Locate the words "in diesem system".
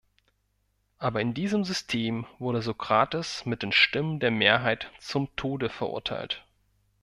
1.21-2.25